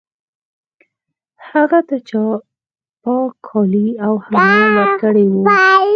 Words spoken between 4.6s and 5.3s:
هم ورکړی